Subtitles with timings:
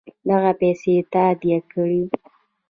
[0.29, 2.03] دغه پیسې تادیه کړي.